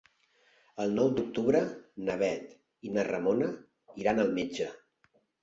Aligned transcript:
El 0.85 0.95
nou 0.99 1.11
d'octubre 1.19 1.61
na 2.07 2.15
Bet 2.23 2.57
i 2.89 2.95
na 2.97 3.05
Ramona 3.11 3.51
iran 4.07 4.25
al 4.27 4.35
metge. 4.41 4.73